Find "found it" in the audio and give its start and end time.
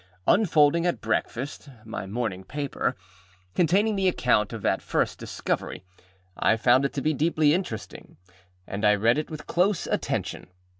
6.57-6.93